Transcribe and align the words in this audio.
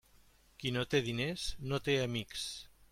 Qui 0.63 0.71
no 0.77 0.85
té 0.95 1.03
diners, 1.11 1.47
no 1.71 1.83
té 1.91 1.99
amics. 2.09 2.49